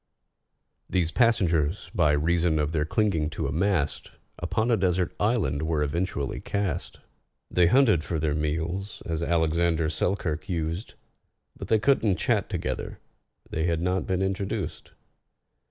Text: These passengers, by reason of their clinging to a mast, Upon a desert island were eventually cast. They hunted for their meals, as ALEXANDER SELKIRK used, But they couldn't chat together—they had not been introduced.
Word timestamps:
These 0.89 1.11
passengers, 1.11 1.91
by 1.93 2.13
reason 2.13 2.57
of 2.57 2.71
their 2.71 2.85
clinging 2.85 3.29
to 3.37 3.45
a 3.45 3.51
mast, 3.51 4.09
Upon 4.39 4.71
a 4.71 4.75
desert 4.75 5.15
island 5.19 5.61
were 5.61 5.83
eventually 5.83 6.39
cast. 6.39 7.01
They 7.51 7.67
hunted 7.67 8.03
for 8.03 8.17
their 8.17 8.33
meals, 8.33 9.03
as 9.05 9.21
ALEXANDER 9.21 9.91
SELKIRK 9.91 10.49
used, 10.49 10.95
But 11.55 11.67
they 11.67 11.77
couldn't 11.77 12.15
chat 12.15 12.49
together—they 12.49 13.65
had 13.65 13.83
not 13.83 14.07
been 14.07 14.23
introduced. 14.23 14.93